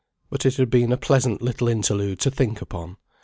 But 0.31 0.47
it 0.47 0.55
had 0.55 0.71
been 0.71 0.91
a 0.91 0.97
pleasant 0.97 1.43
little 1.43 1.67
interlude 1.67 2.19
to 2.21 2.31
think 2.31 2.59
upon. 2.59 2.97